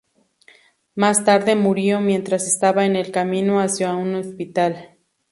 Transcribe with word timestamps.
Más 0.95 1.25
tarde 1.25 1.55
murió 1.55 2.01
mientras 2.01 2.47
estaba 2.47 2.87
en 2.87 2.95
el 2.95 3.11
camino 3.11 3.59
hacia 3.59 3.93
un 3.93 4.15
hospital. 4.15 4.97